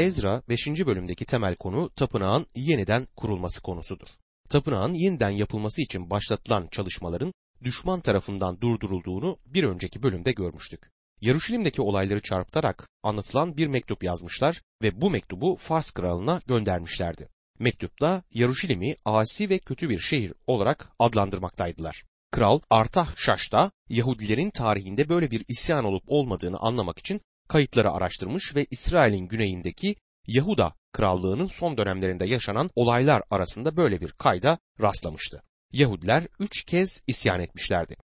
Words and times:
Ezra 0.00 0.42
5. 0.48 0.66
bölümdeki 0.66 1.24
temel 1.24 1.56
konu 1.56 1.90
tapınağın 1.96 2.46
yeniden 2.54 3.06
kurulması 3.16 3.62
konusudur. 3.62 4.06
Tapınağın 4.48 4.92
yeniden 4.92 5.30
yapılması 5.30 5.82
için 5.82 6.10
başlatılan 6.10 6.68
çalışmaların 6.70 7.32
düşman 7.64 8.00
tarafından 8.00 8.60
durdurulduğunu 8.60 9.38
bir 9.46 9.64
önceki 9.64 10.02
bölümde 10.02 10.32
görmüştük. 10.32 10.90
Yaruşilim'deki 11.20 11.82
olayları 11.82 12.20
çarpıtarak 12.20 12.88
anlatılan 13.02 13.56
bir 13.56 13.66
mektup 13.66 14.02
yazmışlar 14.02 14.62
ve 14.82 15.00
bu 15.00 15.10
mektubu 15.10 15.56
Fars 15.56 15.90
kralına 15.90 16.40
göndermişlerdi. 16.46 17.28
Mektupta 17.58 18.22
Yaruşilim'i 18.30 18.96
asi 19.04 19.50
ve 19.50 19.58
kötü 19.58 19.88
bir 19.88 19.98
şehir 19.98 20.32
olarak 20.46 20.88
adlandırmaktaydılar. 20.98 22.04
Kral 22.30 22.60
Artah 22.70 23.16
Şaş'ta 23.16 23.70
Yahudilerin 23.88 24.50
tarihinde 24.50 25.08
böyle 25.08 25.30
bir 25.30 25.44
isyan 25.48 25.84
olup 25.84 26.04
olmadığını 26.06 26.58
anlamak 26.58 26.98
için 26.98 27.20
kayıtları 27.50 27.90
araştırmış 27.90 28.54
ve 28.56 28.66
İsrail'in 28.70 29.28
güneyindeki 29.28 29.96
Yahuda 30.26 30.74
krallığının 30.92 31.46
son 31.46 31.76
dönemlerinde 31.76 32.26
yaşanan 32.26 32.70
olaylar 32.76 33.22
arasında 33.30 33.76
böyle 33.76 34.00
bir 34.00 34.12
kayda 34.12 34.58
rastlamıştı. 34.80 35.42
Yahudiler 35.72 36.26
üç 36.38 36.64
kez 36.64 37.02
isyan 37.06 37.40
etmişlerdi. 37.40 37.96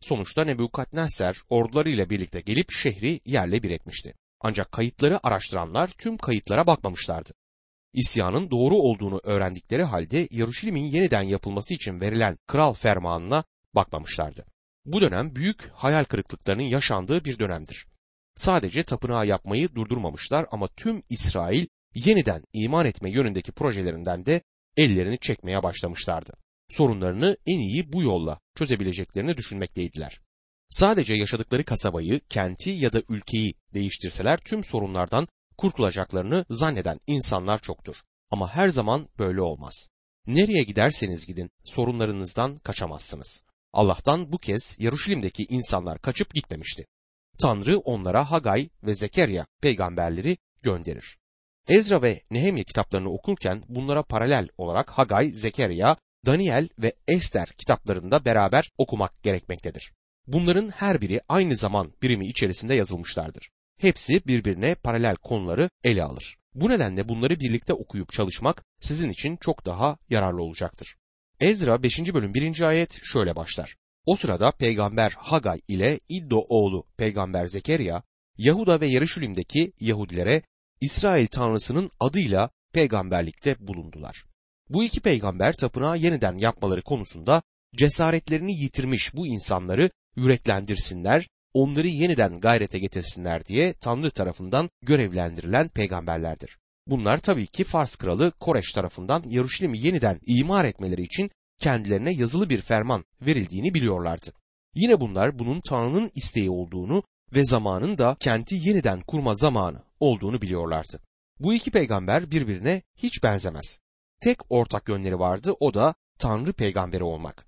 Sonuçta 0.00 0.44
Nebukadnesser 0.44 1.36
ordularıyla 1.48 2.10
birlikte 2.10 2.40
gelip 2.40 2.72
şehri 2.72 3.20
yerle 3.24 3.62
bir 3.62 3.70
etmişti. 3.70 4.14
Ancak 4.40 4.72
kayıtları 4.72 5.26
araştıranlar 5.26 5.88
tüm 5.88 6.16
kayıtlara 6.16 6.66
bakmamışlardı. 6.66 7.30
İsyanın 7.92 8.50
doğru 8.50 8.76
olduğunu 8.76 9.20
öğrendikleri 9.24 9.82
halde 9.82 10.28
Yaruşilim'in 10.30 10.84
yeniden 10.84 11.22
yapılması 11.22 11.74
için 11.74 12.00
verilen 12.00 12.38
kral 12.46 12.72
fermanına 12.72 13.44
bakmamışlardı. 13.74 14.44
Bu 14.84 15.00
dönem 15.00 15.36
büyük 15.36 15.70
hayal 15.74 16.04
kırıklıklarının 16.04 16.62
yaşandığı 16.62 17.24
bir 17.24 17.38
dönemdir. 17.38 17.86
Sadece 18.36 18.82
tapınağı 18.82 19.26
yapmayı 19.26 19.74
durdurmamışlar 19.74 20.46
ama 20.50 20.68
tüm 20.68 21.02
İsrail 21.10 21.66
yeniden 21.94 22.44
iman 22.52 22.86
etme 22.86 23.10
yönündeki 23.10 23.52
projelerinden 23.52 24.26
de 24.26 24.42
ellerini 24.76 25.18
çekmeye 25.18 25.62
başlamışlardı. 25.62 26.32
Sorunlarını 26.68 27.36
en 27.46 27.58
iyi 27.58 27.92
bu 27.92 28.02
yolla 28.02 28.40
çözebileceklerini 28.54 29.36
düşünmekteydiler. 29.36 30.20
Sadece 30.70 31.14
yaşadıkları 31.14 31.64
kasabayı, 31.64 32.20
kenti 32.28 32.70
ya 32.70 32.92
da 32.92 33.02
ülkeyi 33.08 33.54
değiştirseler 33.74 34.38
tüm 34.38 34.64
sorunlardan 34.64 35.28
kurtulacaklarını 35.56 36.44
zanneden 36.50 37.00
insanlar 37.06 37.58
çoktur. 37.58 37.96
Ama 38.30 38.54
her 38.54 38.68
zaman 38.68 39.08
böyle 39.18 39.40
olmaz. 39.40 39.88
Nereye 40.26 40.62
giderseniz 40.62 41.26
gidin 41.26 41.50
sorunlarınızdan 41.64 42.54
kaçamazsınız. 42.54 43.44
Allah'tan 43.72 44.32
bu 44.32 44.38
kez 44.38 44.76
Yaruşilim'deki 44.78 45.46
insanlar 45.48 45.98
kaçıp 45.98 46.34
gitmemişti. 46.34 46.86
Tanrı 47.40 47.78
onlara 47.78 48.30
Hagay 48.30 48.68
ve 48.82 48.94
Zekeriya 48.94 49.46
peygamberleri 49.62 50.36
gönderir. 50.62 51.18
Ezra 51.68 52.02
ve 52.02 52.22
Nehemya 52.30 52.64
kitaplarını 52.64 53.10
okurken 53.10 53.62
bunlara 53.68 54.02
paralel 54.02 54.48
olarak 54.58 54.90
Hagay, 54.90 55.30
Zekeriya, 55.30 55.96
Daniel 56.26 56.68
ve 56.78 56.92
Ester 57.08 57.46
kitaplarında 57.58 58.24
beraber 58.24 58.70
okumak 58.78 59.22
gerekmektedir. 59.22 59.92
Bunların 60.26 60.68
her 60.68 61.00
biri 61.00 61.20
aynı 61.28 61.56
zaman 61.56 61.92
birimi 62.02 62.26
içerisinde 62.26 62.74
yazılmışlardır. 62.74 63.50
Hepsi 63.80 64.26
birbirine 64.26 64.74
paralel 64.74 65.16
konuları 65.16 65.70
ele 65.84 66.04
alır. 66.04 66.36
Bu 66.54 66.68
nedenle 66.68 67.08
bunları 67.08 67.40
birlikte 67.40 67.72
okuyup 67.72 68.12
çalışmak 68.12 68.64
sizin 68.80 69.10
için 69.10 69.36
çok 69.36 69.66
daha 69.66 69.98
yararlı 70.10 70.42
olacaktır. 70.42 70.96
Ezra 71.40 71.82
5. 71.82 72.14
bölüm 72.14 72.34
1. 72.34 72.60
ayet 72.60 73.00
şöyle 73.02 73.36
başlar. 73.36 73.76
O 74.06 74.16
sırada 74.16 74.50
peygamber 74.50 75.10
Hagay 75.18 75.60
ile 75.68 76.00
İddo 76.08 76.44
oğlu 76.48 76.86
peygamber 76.96 77.46
Zekeriya, 77.46 78.02
Yahuda 78.38 78.80
ve 78.80 78.86
Yarışülim'deki 78.86 79.72
Yahudilere 79.80 80.42
İsrail 80.80 81.26
Tanrısının 81.26 81.90
adıyla 82.00 82.50
peygamberlikte 82.72 83.56
bulundular. 83.60 84.24
Bu 84.68 84.84
iki 84.84 85.00
peygamber 85.00 85.52
tapınağı 85.52 85.98
yeniden 85.98 86.38
yapmaları 86.38 86.82
konusunda 86.82 87.42
cesaretlerini 87.76 88.52
yitirmiş 88.62 89.14
bu 89.14 89.26
insanları 89.26 89.90
yüreklendirsinler, 90.16 91.28
onları 91.54 91.88
yeniden 91.88 92.40
gayrete 92.40 92.78
getirsinler 92.78 93.44
diye 93.44 93.72
Tanrı 93.72 94.10
tarafından 94.10 94.70
görevlendirilen 94.82 95.68
peygamberlerdir. 95.68 96.58
Bunlar 96.86 97.18
tabii 97.18 97.46
ki 97.46 97.64
Fars 97.64 97.96
kralı 97.96 98.32
Koreş 98.40 98.72
tarafından 98.72 99.22
Yaruşilim'i 99.28 99.78
yeniden 99.78 100.20
imar 100.26 100.64
etmeleri 100.64 101.02
için 101.02 101.30
kendilerine 101.58 102.12
yazılı 102.12 102.50
bir 102.50 102.62
ferman 102.62 103.04
verildiğini 103.20 103.74
biliyorlardı. 103.74 104.32
Yine 104.74 105.00
bunlar 105.00 105.38
bunun 105.38 105.60
Tanrı'nın 105.60 106.10
isteği 106.14 106.50
olduğunu 106.50 107.02
ve 107.34 107.44
zamanın 107.44 107.98
da 107.98 108.16
kenti 108.20 108.54
yeniden 108.54 109.00
kurma 109.00 109.34
zamanı 109.34 109.82
olduğunu 110.00 110.42
biliyorlardı. 110.42 111.00
Bu 111.40 111.54
iki 111.54 111.70
peygamber 111.70 112.30
birbirine 112.30 112.82
hiç 112.96 113.22
benzemez. 113.22 113.80
Tek 114.20 114.38
ortak 114.50 114.88
yönleri 114.88 115.18
vardı 115.18 115.54
o 115.60 115.74
da 115.74 115.94
Tanrı 116.18 116.52
peygamberi 116.52 117.04
olmak. 117.04 117.46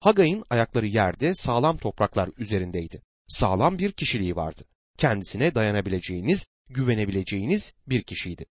Hagay'ın 0.00 0.44
ayakları 0.50 0.86
yerde 0.86 1.34
sağlam 1.34 1.76
topraklar 1.76 2.30
üzerindeydi. 2.38 3.02
Sağlam 3.28 3.78
bir 3.78 3.92
kişiliği 3.92 4.36
vardı. 4.36 4.62
Kendisine 4.98 5.54
dayanabileceğiniz, 5.54 6.46
güvenebileceğiniz 6.68 7.74
bir 7.86 8.02
kişiydi. 8.02 8.46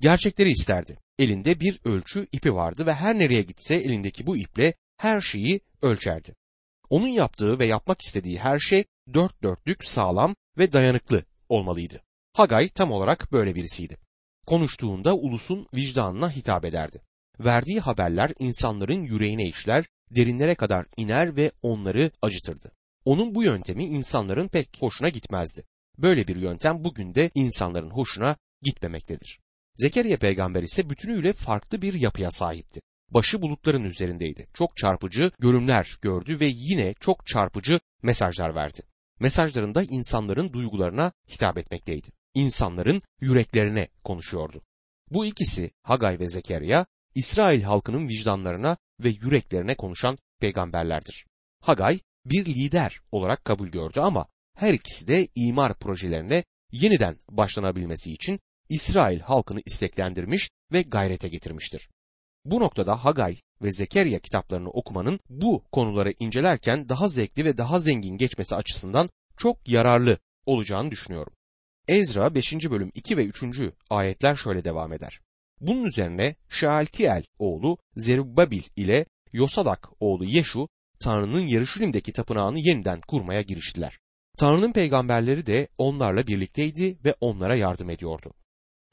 Gerçekleri 0.00 0.50
isterdi. 0.50 0.98
Elinde 1.18 1.60
bir 1.60 1.80
ölçü 1.84 2.26
ipi 2.32 2.54
vardı 2.54 2.86
ve 2.86 2.94
her 2.94 3.18
nereye 3.18 3.42
gitse 3.42 3.74
elindeki 3.76 4.26
bu 4.26 4.36
iple 4.36 4.74
her 4.96 5.20
şeyi 5.20 5.60
ölçerdi. 5.82 6.34
Onun 6.90 7.08
yaptığı 7.08 7.58
ve 7.58 7.66
yapmak 7.66 8.02
istediği 8.02 8.38
her 8.38 8.58
şey 8.58 8.84
dört 9.14 9.42
dörtlük 9.42 9.84
sağlam 9.84 10.34
ve 10.58 10.72
dayanıklı 10.72 11.24
olmalıydı. 11.48 12.02
Hagay 12.32 12.68
tam 12.68 12.92
olarak 12.92 13.32
böyle 13.32 13.54
birisiydi. 13.54 13.96
Konuştuğunda 14.46 15.16
ulusun 15.16 15.66
vicdanına 15.74 16.30
hitap 16.30 16.64
ederdi. 16.64 17.00
Verdiği 17.40 17.80
haberler 17.80 18.32
insanların 18.38 19.02
yüreğine 19.02 19.48
işler, 19.48 19.84
derinlere 20.10 20.54
kadar 20.54 20.86
iner 20.96 21.36
ve 21.36 21.52
onları 21.62 22.10
acıtırdı. 22.22 22.72
Onun 23.04 23.34
bu 23.34 23.42
yöntemi 23.42 23.84
insanların 23.84 24.48
pek 24.48 24.68
hoşuna 24.80 25.08
gitmezdi. 25.08 25.64
Böyle 25.98 26.28
bir 26.28 26.36
yöntem 26.36 26.84
bugün 26.84 27.14
de 27.14 27.30
insanların 27.34 27.90
hoşuna 27.90 28.36
gitmemektedir. 28.62 29.43
Zekeriya 29.76 30.16
peygamber 30.16 30.62
ise 30.62 30.90
bütünüyle 30.90 31.32
farklı 31.32 31.82
bir 31.82 31.94
yapıya 31.94 32.30
sahipti. 32.30 32.80
Başı 33.10 33.42
bulutların 33.42 33.84
üzerindeydi. 33.84 34.46
Çok 34.54 34.76
çarpıcı 34.76 35.32
görünümler 35.38 35.98
gördü 36.02 36.40
ve 36.40 36.46
yine 36.46 36.94
çok 37.00 37.26
çarpıcı 37.26 37.80
mesajlar 38.02 38.54
verdi. 38.54 38.80
Mesajlarında 39.20 39.82
insanların 39.82 40.52
duygularına 40.52 41.12
hitap 41.28 41.58
etmekteydi. 41.58 42.08
İnsanların 42.34 43.02
yüreklerine 43.20 43.88
konuşuyordu. 44.04 44.62
Bu 45.10 45.26
ikisi 45.26 45.70
Hagay 45.82 46.18
ve 46.18 46.28
Zekeriya 46.28 46.86
İsrail 47.14 47.62
halkının 47.62 48.08
vicdanlarına 48.08 48.76
ve 49.00 49.08
yüreklerine 49.08 49.74
konuşan 49.74 50.18
peygamberlerdir. 50.40 51.26
Hagay 51.60 52.00
bir 52.24 52.46
lider 52.46 53.00
olarak 53.12 53.44
kabul 53.44 53.68
gördü 53.68 54.00
ama 54.00 54.26
her 54.56 54.74
ikisi 54.74 55.08
de 55.08 55.28
imar 55.34 55.74
projelerine 55.74 56.44
yeniden 56.72 57.18
başlanabilmesi 57.30 58.12
için 58.12 58.40
İsrail 58.74 59.20
halkını 59.20 59.62
isteklendirmiş 59.66 60.50
ve 60.72 60.82
gayrete 60.82 61.28
getirmiştir. 61.28 61.88
Bu 62.44 62.60
noktada 62.60 63.04
Hagay 63.04 63.36
ve 63.62 63.72
Zekeriya 63.72 64.18
kitaplarını 64.18 64.70
okumanın 64.70 65.20
bu 65.28 65.64
konuları 65.72 66.14
incelerken 66.18 66.88
daha 66.88 67.08
zevkli 67.08 67.44
ve 67.44 67.56
daha 67.56 67.78
zengin 67.78 68.16
geçmesi 68.16 68.54
açısından 68.56 69.10
çok 69.36 69.68
yararlı 69.68 70.18
olacağını 70.46 70.90
düşünüyorum. 70.90 71.32
Ezra 71.88 72.34
5. 72.34 72.52
bölüm 72.52 72.90
2 72.94 73.16
ve 73.16 73.24
3. 73.24 73.44
ayetler 73.90 74.36
şöyle 74.36 74.64
devam 74.64 74.92
eder. 74.92 75.20
Bunun 75.60 75.84
üzerine 75.84 76.34
Şaltiel 76.48 77.24
oğlu 77.38 77.78
Zerubbabil 77.96 78.62
ile 78.76 79.06
Yosadak 79.32 79.88
oğlu 80.00 80.24
Yeşu 80.24 80.68
Tanrı'nın 80.98 81.46
Yeruşalim'deki 81.46 82.12
tapınağını 82.12 82.58
yeniden 82.58 83.00
kurmaya 83.00 83.42
giriştiler. 83.42 83.98
Tanrı'nın 84.38 84.72
peygamberleri 84.72 85.46
de 85.46 85.68
onlarla 85.78 86.26
birlikteydi 86.26 86.98
ve 87.04 87.14
onlara 87.20 87.54
yardım 87.54 87.90
ediyordu. 87.90 88.34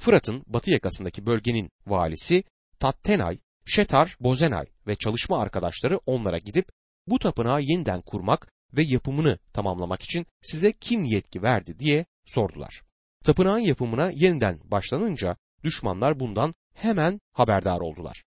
Fırat'ın 0.02 0.44
batı 0.48 0.72
yakasındaki 0.72 1.26
bölgenin 1.26 1.72
valisi 1.88 2.44
Tattenay, 2.80 3.40
Şetar 3.66 4.18
Bozenay 4.20 4.66
ve 4.88 4.96
çalışma 4.96 5.42
arkadaşları 5.42 5.98
onlara 6.06 6.38
gidip 6.38 6.70
bu 7.08 7.20
tapınağı 7.20 7.62
yeniden 7.62 8.02
kurmak 8.02 8.52
ve 8.74 8.84
yapımını 8.84 9.38
tamamlamak 9.54 10.02
için 10.02 10.26
size 10.42 10.74
kim 10.74 11.06
yetki 11.06 11.42
verdi 11.42 11.80
diye 11.80 12.06
sordular. 12.26 12.82
Tapınağın 13.24 13.60
yapımına 13.60 14.12
yeniden 14.12 14.60
başlanınca 14.64 15.38
düşmanlar 15.64 16.20
bundan 16.20 16.54
hemen 16.74 17.22
haberdar 17.34 17.80
oldular. 17.80 18.24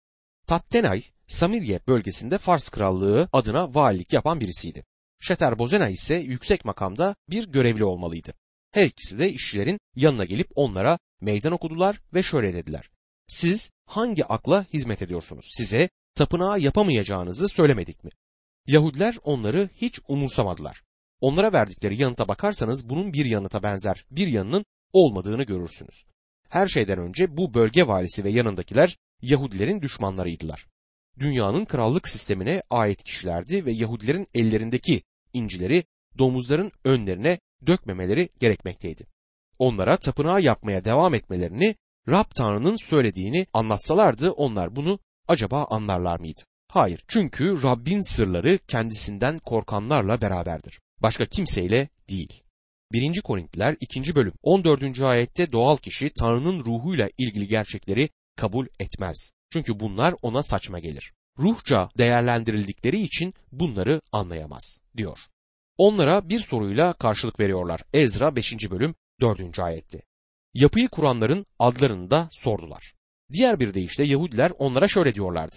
Tattenay, 0.47 1.03
Samirye 1.27 1.79
bölgesinde 1.87 2.37
Fars 2.37 2.69
Krallığı 2.69 3.29
adına 3.33 3.75
valilik 3.75 4.13
yapan 4.13 4.39
birisiydi. 4.39 4.85
Şeter 5.19 5.59
Bozena 5.59 5.89
ise 5.89 6.15
yüksek 6.15 6.65
makamda 6.65 7.15
bir 7.29 7.51
görevli 7.51 7.83
olmalıydı. 7.83 8.33
Her 8.71 8.85
ikisi 8.85 9.19
de 9.19 9.31
işçilerin 9.31 9.79
yanına 9.95 10.25
gelip 10.25 10.47
onlara 10.55 10.99
meydan 11.21 11.51
okudular 11.51 12.01
ve 12.13 12.23
şöyle 12.23 12.53
dediler. 12.53 12.89
Siz 13.27 13.71
hangi 13.85 14.25
akla 14.25 14.65
hizmet 14.73 15.01
ediyorsunuz? 15.01 15.49
Size 15.51 15.89
tapınağı 16.15 16.59
yapamayacağınızı 16.59 17.47
söylemedik 17.47 18.03
mi? 18.03 18.11
Yahudiler 18.67 19.17
onları 19.23 19.69
hiç 19.75 19.99
umursamadılar. 20.07 20.81
Onlara 21.21 21.53
verdikleri 21.53 22.01
yanıta 22.01 22.27
bakarsanız 22.27 22.89
bunun 22.89 23.13
bir 23.13 23.25
yanıta 23.25 23.63
benzer 23.63 24.05
bir 24.11 24.27
yanının 24.27 24.65
olmadığını 24.93 25.43
görürsünüz. 25.43 26.05
Her 26.49 26.67
şeyden 26.67 26.99
önce 26.99 27.37
bu 27.37 27.53
bölge 27.53 27.87
valisi 27.87 28.23
ve 28.23 28.29
yanındakiler 28.29 28.97
Yahudilerin 29.21 29.81
düşmanlarıydılar. 29.81 30.67
Dünyanın 31.19 31.65
krallık 31.65 32.07
sistemine 32.07 32.63
ait 32.69 33.03
kişilerdi 33.03 33.65
ve 33.65 33.71
Yahudilerin 33.71 34.27
ellerindeki 34.33 35.03
incileri 35.33 35.83
domuzların 36.17 36.71
önlerine 36.83 37.39
dökmemeleri 37.67 38.29
gerekmekteydi. 38.39 39.05
Onlara 39.59 39.97
tapınağı 39.97 40.41
yapmaya 40.41 40.85
devam 40.85 41.13
etmelerini 41.13 41.75
Rab 42.09 42.25
Tanrı'nın 42.35 42.75
söylediğini 42.75 43.45
anlatsalardı 43.53 44.31
onlar 44.31 44.75
bunu 44.75 44.99
acaba 45.27 45.63
anlarlar 45.69 46.19
mıydı? 46.19 46.41
Hayır 46.67 47.03
çünkü 47.07 47.63
Rabbin 47.63 48.01
sırları 48.01 48.59
kendisinden 48.67 49.37
korkanlarla 49.37 50.21
beraberdir. 50.21 50.79
Başka 51.01 51.25
kimseyle 51.25 51.89
değil. 52.09 52.43
1. 52.91 53.21
Korintliler 53.21 53.77
2. 53.79 54.15
bölüm 54.15 54.33
14. 54.41 55.01
ayette 55.01 55.51
doğal 55.51 55.77
kişi 55.77 56.11
Tanrı'nın 56.19 56.65
ruhuyla 56.65 57.09
ilgili 57.17 57.47
gerçekleri 57.47 58.09
kabul 58.35 58.67
etmez. 58.79 59.33
Çünkü 59.53 59.79
bunlar 59.79 60.15
ona 60.21 60.43
saçma 60.43 60.79
gelir. 60.79 61.13
Ruhça 61.39 61.89
değerlendirildikleri 61.97 63.01
için 63.01 63.33
bunları 63.51 64.01
anlayamaz 64.11 64.79
diyor. 64.97 65.19
Onlara 65.81 66.29
bir 66.29 66.39
soruyla 66.39 66.93
karşılık 66.93 67.39
veriyorlar. 67.39 67.81
Ezra 67.93 68.35
5. 68.35 68.71
bölüm 68.71 68.95
4. 69.21 69.59
ayette. 69.59 70.01
Yapıyı 70.53 70.87
kuranların 70.87 71.45
adlarını 71.59 72.11
da 72.11 72.29
sordular. 72.31 72.93
Diğer 73.31 73.59
bir 73.59 73.73
deyişle 73.73 74.03
Yahudiler 74.03 74.53
onlara 74.59 74.87
şöyle 74.87 75.15
diyorlardı. 75.15 75.55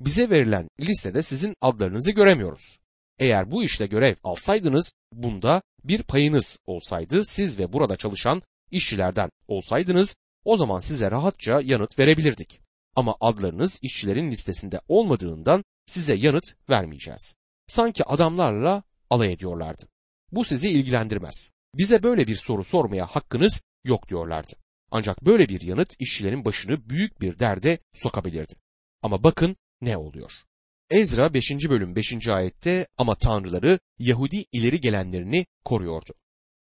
Bize 0.00 0.30
verilen 0.30 0.68
listede 0.80 1.22
sizin 1.22 1.54
adlarınızı 1.60 2.10
göremiyoruz. 2.10 2.78
Eğer 3.18 3.50
bu 3.50 3.64
işte 3.64 3.86
görev 3.86 4.14
alsaydınız 4.24 4.92
bunda 5.12 5.62
bir 5.84 6.02
payınız 6.02 6.58
olsaydı 6.66 7.24
siz 7.24 7.58
ve 7.58 7.72
burada 7.72 7.96
çalışan 7.96 8.42
işçilerden 8.70 9.30
olsaydınız 9.48 10.16
o 10.44 10.56
zaman 10.56 10.80
size 10.80 11.10
rahatça 11.10 11.60
yanıt 11.60 11.98
verebilirdik. 11.98 12.60
Ama 12.96 13.16
adlarınız 13.20 13.78
işçilerin 13.82 14.30
listesinde 14.30 14.80
olmadığından 14.88 15.64
size 15.86 16.14
yanıt 16.14 16.54
vermeyeceğiz. 16.70 17.36
Sanki 17.66 18.04
adamlarla 18.04 18.82
alay 19.10 19.32
ediyorlardı. 19.32 19.82
Bu 20.32 20.44
sizi 20.44 20.70
ilgilendirmez. 20.70 21.50
Bize 21.74 22.02
böyle 22.02 22.26
bir 22.26 22.36
soru 22.36 22.64
sormaya 22.64 23.06
hakkınız 23.06 23.62
yok 23.84 24.08
diyorlardı. 24.08 24.52
Ancak 24.90 25.26
böyle 25.26 25.48
bir 25.48 25.60
yanıt 25.60 26.00
işçilerin 26.00 26.44
başını 26.44 26.90
büyük 26.90 27.20
bir 27.20 27.38
derde 27.38 27.78
sokabilirdi. 27.94 28.54
Ama 29.02 29.24
bakın 29.24 29.56
ne 29.80 29.96
oluyor. 29.96 30.32
Ezra 30.90 31.34
5. 31.34 31.50
bölüm 31.50 31.96
5. 31.96 32.28
ayette 32.28 32.86
ama 32.96 33.14
tanrıları 33.14 33.78
Yahudi 33.98 34.44
ileri 34.52 34.80
gelenlerini 34.80 35.46
koruyordu. 35.64 36.14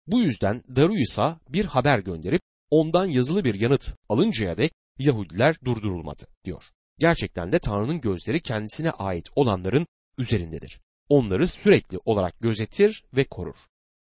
Bu 0.08 0.22
yüzden 0.22 0.64
Darius'a 0.76 1.40
bir 1.50 1.66
haber 1.66 2.00
gönderip 2.00 2.42
ondan 2.70 3.06
yazılı 3.06 3.44
bir 3.44 3.56
yanıt 3.56 3.94
alıncaya 4.10 4.58
dek 4.58 4.72
Yahudiler 5.00 5.58
durdurulmadı 5.66 6.28
diyor. 6.46 6.64
Gerçekten 7.00 7.52
de 7.52 7.60
Tanrı'nın 7.60 8.02
gözleri 8.02 8.42
kendisine 8.42 8.92
ait 8.92 9.30
olanların 9.36 9.88
üzerindedir. 10.18 10.80
Onları 11.10 11.48
sürekli 11.48 12.00
olarak 12.06 12.40
gözetir 12.40 13.04
ve 13.14 13.24
korur. 13.24 13.56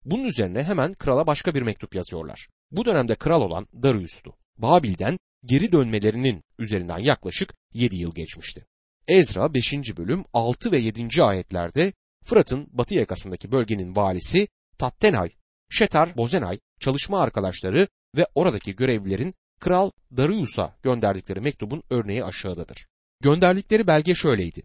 Bunun 0.06 0.24
üzerine 0.24 0.64
hemen 0.64 0.94
krala 0.94 1.28
başka 1.28 1.56
bir 1.56 1.62
mektup 1.62 1.96
yazıyorlar. 1.96 2.48
Bu 2.72 2.86
dönemde 2.86 3.16
kral 3.16 3.42
olan 3.42 3.68
Darius'tu. 3.84 4.34
Babil'den 4.58 5.18
geri 5.46 5.72
dönmelerinin 5.72 6.44
üzerinden 6.60 7.00
yaklaşık 7.00 7.54
7 7.74 7.96
yıl 7.96 8.16
geçmişti. 8.16 8.66
Ezra 9.08 9.54
5. 9.54 9.74
bölüm 9.98 10.26
6 10.34 10.72
ve 10.72 10.78
7. 10.78 11.24
ayetlerde 11.24 11.94
Fırat'ın 12.26 12.68
batı 12.72 12.96
yakasındaki 12.96 13.52
bölgenin 13.52 13.96
valisi 13.96 14.48
Tattenay, 14.78 15.32
Şetar 15.70 16.18
Bozenay, 16.18 16.60
çalışma 16.80 17.20
arkadaşları 17.20 17.88
ve 18.18 18.28
oradaki 18.36 18.76
görevlilerin 18.76 19.34
Kral 19.60 19.92
Darius'a 20.18 20.76
gönderdikleri 20.84 21.42
mektubun 21.42 21.84
örneği 21.90 22.24
aşağıdadır. 22.24 22.88
Gönderdikleri 23.22 23.88
belge 23.88 24.16
şöyleydi. 24.16 24.64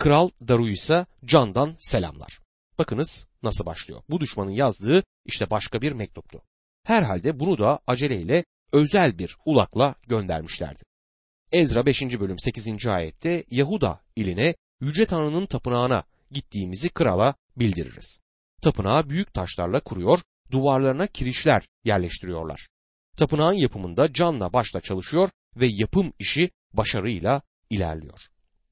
Kral 0.00 0.30
Darius'a 0.48 1.06
candan 1.24 1.76
selamlar. 1.78 2.40
Bakınız 2.78 3.26
nasıl 3.42 3.66
başlıyor. 3.66 4.02
Bu 4.10 4.20
düşmanın 4.20 4.50
yazdığı 4.50 5.02
işte 5.26 5.50
başka 5.50 5.82
bir 5.82 5.92
mektuptu. 5.92 6.42
Herhalde 6.84 7.40
bunu 7.40 7.58
da 7.58 7.80
aceleyle 7.86 8.44
özel 8.72 9.18
bir 9.18 9.36
ulakla 9.44 9.94
göndermişlerdi. 10.06 10.82
Ezra 11.52 11.86
5. 11.86 12.02
bölüm 12.02 12.38
8. 12.38 12.86
ayette 12.86 13.44
Yahuda 13.50 14.00
iline 14.16 14.54
Yüce 14.80 15.06
Tanrı'nın 15.06 15.46
tapınağına 15.46 16.04
gittiğimizi 16.30 16.88
krala 16.88 17.34
bildiririz. 17.56 18.20
Tapınağı 18.62 19.10
büyük 19.10 19.34
taşlarla 19.34 19.80
kuruyor, 19.80 20.20
duvarlarına 20.50 21.06
kirişler 21.06 21.68
yerleştiriyorlar. 21.84 22.68
Tapınağın 23.16 23.54
yapımında 23.54 24.12
canla 24.12 24.52
başla 24.52 24.80
çalışıyor 24.80 25.30
ve 25.56 25.66
yapım 25.70 26.12
işi 26.18 26.50
başarıyla 26.72 27.42
ilerliyor. 27.70 28.29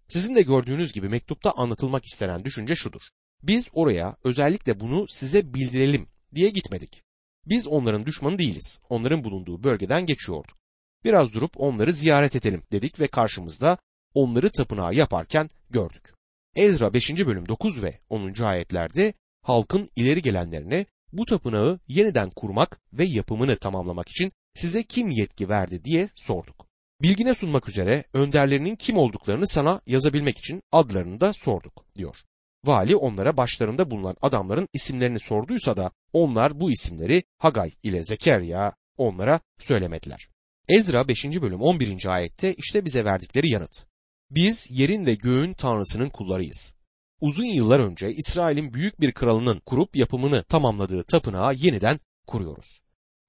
Sizin 0.09 0.35
de 0.35 0.43
gördüğünüz 0.43 0.93
gibi 0.93 1.09
mektupta 1.09 1.51
anlatılmak 1.51 2.05
istenen 2.05 2.45
düşünce 2.45 2.75
şudur. 2.75 3.03
Biz 3.43 3.69
oraya 3.73 4.17
özellikle 4.25 4.81
bunu 4.81 5.09
size 5.09 5.55
bildirelim 5.55 6.09
diye 6.35 6.49
gitmedik. 6.49 7.03
Biz 7.47 7.67
onların 7.67 8.07
düşmanı 8.07 8.39
değiliz. 8.39 8.83
Onların 8.89 9.25
bulunduğu 9.25 9.63
bölgeden 9.63 10.07
geçiyorduk. 10.07 10.59
Biraz 11.05 11.33
durup 11.33 11.53
onları 11.57 11.93
ziyaret 11.93 12.37
edelim 12.37 12.63
dedik 12.73 13.01
ve 13.01 13.07
karşımızda 13.07 13.79
onları 14.15 14.51
tapınağı 14.51 14.95
yaparken 14.95 15.49
gördük. 15.71 16.15
Ezra 16.57 16.95
5. 16.95 17.11
bölüm 17.11 17.49
9 17.49 17.83
ve 17.83 18.01
10. 18.09 18.43
ayetlerde 18.43 19.15
halkın 19.43 19.91
ileri 19.97 20.23
gelenlerine 20.23 20.87
bu 21.13 21.27
tapınağı 21.27 21.81
yeniden 21.89 22.31
kurmak 22.31 22.81
ve 22.93 23.05
yapımını 23.05 23.57
tamamlamak 23.57 24.09
için 24.09 24.33
size 24.55 24.83
kim 24.83 25.09
yetki 25.09 25.49
verdi 25.49 25.85
diye 25.85 26.09
sorduk. 26.15 26.68
Bilgine 27.03 27.35
sunmak 27.35 27.69
üzere 27.69 28.05
önderlerinin 28.13 28.77
kim 28.77 28.99
olduklarını 28.99 29.47
sana 29.47 29.81
yazabilmek 29.87 30.39
için 30.39 30.63
adlarını 30.73 31.21
da 31.21 31.33
sorduk 31.33 31.85
diyor. 31.95 32.17
Vali 32.65 32.97
onlara 32.97 33.37
başlarında 33.37 33.91
bulunan 33.91 34.17
adamların 34.23 34.69
isimlerini 34.73 35.21
sorduysa 35.21 35.77
da 35.77 35.91
onlar 36.13 36.61
bu 36.61 36.71
isimleri 36.71 37.23
Hagay 37.39 37.73
ile 37.83 38.05
Zekeriya 38.05 38.73
onlara 38.97 39.41
söylemediler. 39.59 40.29
Ezra 40.69 41.09
5. 41.09 41.25
bölüm 41.25 41.61
11. 41.61 42.07
ayette 42.07 42.55
işte 42.55 42.85
bize 42.85 43.05
verdikleri 43.05 43.51
yanıt. 43.51 43.87
Biz 44.31 44.69
yerin 44.71 45.07
ve 45.07 45.15
göğün 45.15 45.55
tanrısının 45.55 46.09
kullarıyız. 46.09 46.75
Uzun 47.21 47.45
yıllar 47.45 47.81
önce 47.81 48.13
İsrail'in 48.13 48.75
büyük 48.75 49.01
bir 49.01 49.13
kralının 49.13 49.61
kurup 49.67 49.97
yapımını 49.97 50.45
tamamladığı 50.45 51.05
tapınağı 51.05 51.55
yeniden 51.55 51.99
kuruyoruz. 52.27 52.81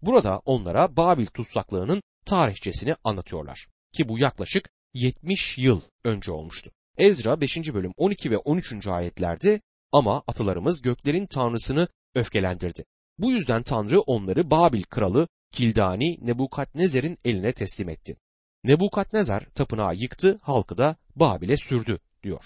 Burada 0.02 0.42
onlara 0.46 0.98
Babil 0.98 1.26
tutsaklığının 1.26 2.02
tarihçesini 2.30 2.96
anlatıyorlar 3.04 3.68
ki 3.94 4.10
bu 4.10 4.20
yaklaşık 4.20 4.70
70 4.94 5.58
yıl 5.58 5.82
önce 6.04 6.32
olmuştu. 6.32 6.72
Ezra 6.98 7.42
5. 7.42 7.58
bölüm 7.74 7.94
12 7.98 8.32
ve 8.32 8.38
13. 8.38 8.88
ayetlerde 8.88 9.62
ama 9.92 10.24
atalarımız 10.28 10.82
göklerin 10.82 11.26
tanrısını 11.26 11.88
öfkelendirdi. 12.16 12.86
Bu 13.18 13.32
yüzden 13.32 13.64
Tanrı 13.64 14.02
onları 14.02 14.52
Babil 14.52 14.84
kralı 14.84 15.28
Kildani 15.52 16.18
Nebukadnezer'in 16.22 17.18
eline 17.26 17.52
teslim 17.52 17.90
etti. 17.90 18.18
Nebukadnezer 18.64 19.46
tapınağı 19.56 19.96
yıktı, 19.96 20.40
halkı 20.42 20.78
da 20.78 20.96
Babil'e 21.16 21.58
sürdü 21.58 22.00
diyor. 22.24 22.46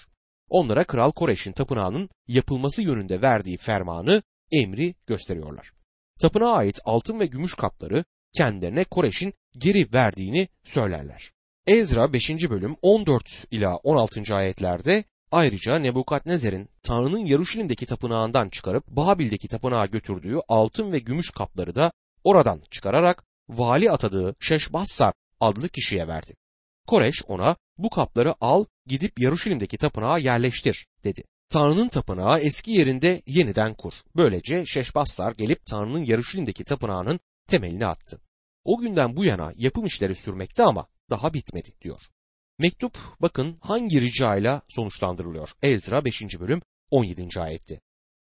Onlara 0.50 0.84
Kral 0.84 1.12
Koreş'in 1.12 1.52
tapınağının 1.52 2.10
yapılması 2.28 2.82
yönünde 2.82 3.22
verdiği 3.22 3.58
fermanı, 3.58 4.24
emri 4.52 4.96
gösteriyorlar. 5.08 5.74
Tapınağa 6.22 6.54
ait 6.54 6.80
altın 6.86 7.20
ve 7.20 7.26
gümüş 7.26 7.54
kapları 7.54 8.06
kendilerine 8.34 8.84
Koreş'in 8.84 9.34
geri 9.58 9.94
verdiğini 9.94 10.48
söylerler. 10.64 11.32
Ezra 11.68 12.14
5. 12.14 12.30
bölüm 12.30 12.76
14 12.82 13.46
ila 13.52 13.76
16. 13.76 14.36
ayetlerde 14.36 15.04
ayrıca 15.32 15.80
Nebukadnezer'in 15.80 16.70
Tanrı'nın 16.84 17.26
Yaruşilim'deki 17.26 17.86
tapınağından 17.86 18.50
çıkarıp 18.50 18.88
Babil'deki 18.88 19.48
tapınağa 19.48 19.86
götürdüğü 19.86 20.38
altın 20.48 20.92
ve 20.92 21.00
gümüş 21.00 21.32
kapları 21.32 21.76
da 21.76 21.92
oradan 22.24 22.62
çıkararak 22.72 23.24
vali 23.50 23.92
atadığı 23.92 24.36
Şeşbassar 24.40 25.14
adlı 25.40 25.70
kişiye 25.70 26.08
verdi. 26.08 26.34
Koreş 26.88 27.24
ona 27.28 27.56
bu 27.78 27.90
kapları 27.90 28.36
al 28.42 28.66
gidip 28.88 29.20
Yaruşilim'deki 29.20 29.78
tapınağa 29.78 30.18
yerleştir 30.18 30.88
dedi. 31.04 31.24
Tanrı'nın 31.50 31.88
tapınağı 31.88 32.40
eski 32.40 32.72
yerinde 32.72 33.22
yeniden 33.28 33.74
kur. 33.74 33.94
Böylece 34.16 34.66
Şeşbassar 34.66 35.32
gelip 35.32 35.66
Tanrı'nın 35.66 36.06
Yaruşilim'deki 36.06 36.64
tapınağının 36.64 37.20
temelini 37.48 37.86
attı. 37.86 38.20
O 38.64 38.78
günden 38.78 39.18
bu 39.18 39.26
yana 39.26 39.54
yapım 39.58 39.86
işleri 39.86 40.16
sürmekte 40.16 40.64
ama 40.64 40.88
daha 41.10 41.34
bitmedi 41.34 41.70
diyor. 41.82 42.02
Mektup 42.60 42.98
bakın 43.20 43.58
hangi 43.62 44.02
rica 44.02 44.36
ile 44.36 44.62
sonuçlandırılıyor. 44.68 45.50
Ezra 45.62 46.06
5. 46.06 46.22
bölüm 46.40 46.62
17. 46.90 47.40
ayetti. 47.40 47.82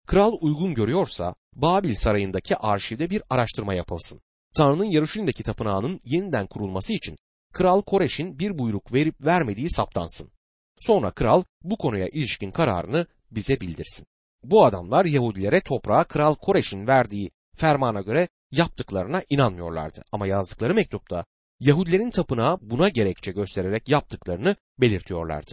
Kral 0.08 0.34
uygun 0.42 0.74
görüyorsa 0.74 1.36
Babil 1.54 1.96
sarayındaki 1.96 2.56
arşivde 2.58 3.10
bir 3.10 3.24
araştırma 3.30 3.74
yapılsın. 3.74 4.22
Tanrı'nın 4.56 4.86
Yaruşilim'deki 4.86 5.44
tapınağının 5.44 6.00
yeniden 6.06 6.48
kurulması 6.48 6.94
için 6.94 7.18
Kral 7.54 7.82
Koreş'in 7.82 8.40
bir 8.40 8.58
buyruk 8.58 8.94
verip 8.94 9.26
vermediği 9.26 9.70
saptansın. 9.70 10.32
Sonra 10.80 11.12
kral 11.12 11.44
bu 11.64 11.78
konuya 11.78 12.08
ilişkin 12.08 12.52
kararını 12.52 13.06
bize 13.32 13.62
bildirsin. 13.62 14.06
Bu 14.44 14.66
adamlar 14.66 15.06
Yahudilere 15.06 15.62
toprağa 15.62 16.04
Kral 16.04 16.36
Koreş'in 16.36 16.88
verdiği 16.88 17.32
fermana 17.56 18.02
göre 18.02 18.28
yaptıklarına 18.52 19.24
inanmıyorlardı. 19.30 20.02
Ama 20.12 20.28
yazdıkları 20.28 20.74
mektupta 20.74 21.26
Yahudilerin 21.60 22.10
tapınağı 22.10 22.58
buna 22.62 22.90
gerekçe 22.90 23.32
göstererek 23.32 23.90
yaptıklarını 23.90 24.56
belirtiyorlardı. 24.80 25.52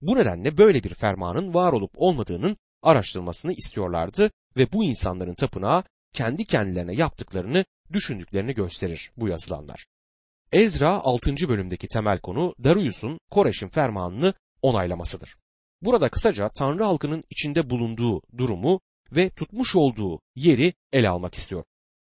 Bu 0.00 0.16
nedenle 0.16 0.58
böyle 0.58 0.84
bir 0.84 0.94
fermanın 0.94 1.54
var 1.54 1.72
olup 1.72 1.90
olmadığının 1.94 2.56
araştırmasını 2.82 3.52
istiyorlardı 3.52 4.30
ve 4.56 4.72
bu 4.72 4.84
insanların 4.84 5.34
tapınağı 5.34 5.84
kendi 6.12 6.44
kendilerine 6.44 6.94
yaptıklarını 6.94 7.64
düşündüklerini 7.92 8.54
gösterir 8.54 9.12
bu 9.16 9.28
yazılanlar. 9.28 9.86
Ezra 10.52 10.88
6. 10.88 11.48
bölümdeki 11.48 11.88
temel 11.88 12.20
konu 12.20 12.54
Darius'un 12.64 13.18
Koreş'in 13.30 13.68
fermanını 13.68 14.34
onaylamasıdır. 14.62 15.36
Burada 15.82 16.08
kısaca 16.08 16.48
Tanrı 16.48 16.84
halkının 16.84 17.24
içinde 17.30 17.70
bulunduğu 17.70 18.22
durumu 18.38 18.80
ve 19.12 19.30
tutmuş 19.30 19.76
olduğu 19.76 20.20
yeri 20.34 20.74
ele 20.92 21.08
almak 21.08 21.34
istiyor. 21.34 21.64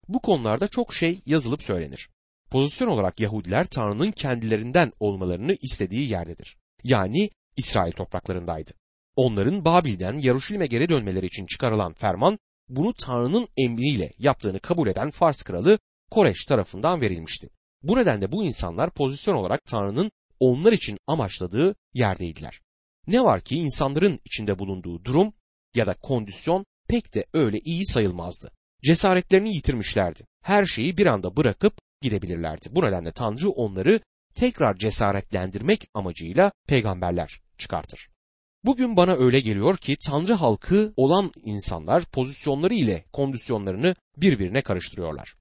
Bu 0.09 0.21
konularda 0.21 0.69
çok 0.69 0.95
şey 0.95 1.21
yazılıp 1.27 1.63
söylenir. 1.63 2.09
Pozisyon 2.51 2.89
olarak 2.89 3.21
Yahudiler 3.21 3.67
Tanrı'nın 3.67 4.13
kendilerinden 4.13 4.93
olmalarını 5.01 5.57
istediği 5.63 6.11
yerdedir. 6.11 6.57
Yani 6.85 7.31
İsrail 7.57 7.93
topraklarındaydı. 7.93 8.73
Onların 9.17 9.65
Babil'den 9.65 10.15
Yaruşilim'e 10.15 10.67
geri 10.67 10.89
dönmeleri 10.89 11.27
için 11.27 11.47
çıkarılan 11.47 11.93
ferman 11.93 12.39
bunu 12.69 12.95
Tanrı'nın 12.95 13.49
emriyle 13.57 14.13
yaptığını 14.19 14.61
kabul 14.61 14.89
eden 14.89 15.11
Fars 15.11 15.43
kralı 15.43 15.79
Koreş 16.11 16.45
tarafından 16.45 17.01
verilmişti. 17.01 17.49
Bu 17.83 17.97
nedenle 17.97 18.33
bu 18.33 18.45
insanlar 18.45 18.91
pozisyon 18.91 19.35
olarak 19.35 19.65
Tanrı'nın 19.65 20.11
onlar 20.41 20.73
için 20.73 20.99
amaçladığı 21.07 21.75
yerdeydiler. 21.95 22.61
Ne 23.07 23.25
var 23.25 23.41
ki 23.41 23.57
insanların 23.57 24.21
içinde 24.25 24.59
bulunduğu 24.59 25.05
durum 25.05 25.33
ya 25.75 25.87
da 25.87 25.95
kondisyon 25.95 26.65
pek 26.89 27.15
de 27.15 27.25
öyle 27.33 27.59
iyi 27.59 27.87
sayılmazdı. 27.87 28.51
Cesaretlerini 28.85 29.55
yitirmişlerdi. 29.55 30.27
Her 30.43 30.67
şeyi 30.67 30.97
bir 30.97 31.07
anda 31.07 31.37
bırakıp 31.37 31.79
gidebilirlerdi. 32.01 32.69
Bu 32.71 32.85
nedenle 32.85 33.13
Tanrı 33.13 33.51
onları 33.51 34.01
tekrar 34.35 34.79
cesaretlendirmek 34.79 35.89
amacıyla 35.95 36.53
peygamberler 36.69 37.41
çıkartır. 37.59 38.09
Bugün 38.65 38.97
bana 38.97 39.15
öyle 39.15 39.41
geliyor 39.41 39.77
ki 39.77 39.97
Tanrı 40.07 40.33
halkı 40.33 40.93
olan 40.97 41.33
insanlar 41.45 42.05
pozisyonları 42.05 42.75
ile 42.75 43.05
kondisyonlarını 43.13 43.95
birbirine 44.17 44.63
karıştırıyorlar. 44.63 45.35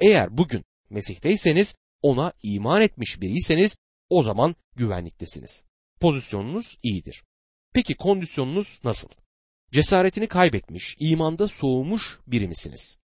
Eğer 0.00 0.38
bugün 0.38 0.64
Mesih'teyseniz 0.90 1.76
ona 2.02 2.32
iman 2.42 2.82
etmiş 2.82 3.20
biriyseniz 3.20 3.76
o 4.08 4.22
zaman 4.22 4.56
güvenliktesiniz. 4.76 5.64
Pozisyonunuz 6.00 6.76
iyidir. 6.82 7.24
Peki 7.72 7.94
kondisyonunuz 7.94 8.80
nasıl? 8.84 9.08
Cesaretini 9.72 10.26
kaybetmiş, 10.26 10.96
imanda 11.00 11.48
soğumuş 11.48 12.18
biri 12.26 12.48
misiniz? 12.48 12.98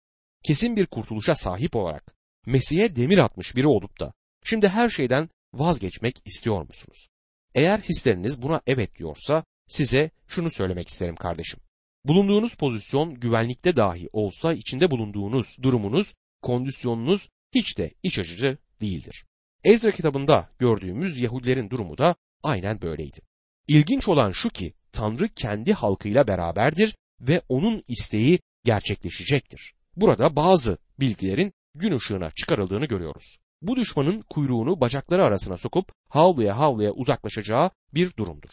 Kesin 0.44 0.76
bir 0.76 0.86
kurtuluşa 0.86 1.36
sahip 1.36 1.76
olarak 1.76 2.16
Mesih'e 2.46 2.96
demir 2.96 3.18
atmış 3.18 3.56
biri 3.56 3.68
olup 3.68 4.00
da 4.00 4.14
şimdi 4.44 4.68
her 4.68 4.90
şeyden 4.90 5.30
vazgeçmek 5.54 6.22
istiyor 6.26 6.68
musunuz? 6.68 7.10
Eğer 7.56 7.80
hisleriniz 7.80 8.42
buna 8.42 8.62
evet 8.68 8.96
diyorsa 8.96 9.44
size 9.68 10.12
şunu 10.28 10.50
söylemek 10.50 10.90
isterim 10.90 11.16
kardeşim. 11.16 11.60
Bulunduğunuz 12.06 12.56
pozisyon 12.56 13.20
güvenlikte 13.20 13.76
dahi 13.76 14.10
olsa 14.14 14.54
içinde 14.54 14.92
bulunduğunuz 14.92 15.58
durumunuz, 15.62 16.14
kondisyonunuz 16.42 17.30
hiç 17.56 17.78
de 17.78 17.92
iç 18.04 18.20
açıcı 18.20 18.58
değildir. 18.82 19.26
Ezra 19.64 19.92
kitabında 19.92 20.50
gördüğümüz 20.60 21.20
Yahudilerin 21.20 21.70
durumu 21.70 21.98
da 21.98 22.16
aynen 22.44 22.82
böyleydi. 22.82 23.20
İlginç 23.68 24.08
olan 24.08 24.32
şu 24.32 24.50
ki 24.50 24.74
Tanrı 24.92 25.28
kendi 25.28 25.74
halkıyla 25.74 26.28
beraberdir 26.28 26.96
ve 27.22 27.42
onun 27.50 27.84
isteği 27.88 28.40
gerçekleşecektir. 28.64 29.74
Burada 29.96 30.36
bazı 30.36 30.78
bilgilerin 31.00 31.54
gün 31.76 31.98
ışığına 31.98 32.32
çıkarıldığını 32.32 32.86
görüyoruz. 32.86 33.38
Bu 33.62 33.76
düşmanın 33.76 34.22
kuyruğunu 34.22 34.82
bacakları 34.82 35.26
arasına 35.26 35.58
sokup 35.58 35.92
havluya 36.10 36.58
havluya 36.58 36.92
uzaklaşacağı 36.92 37.72
bir 37.94 38.18
durumdur. 38.18 38.50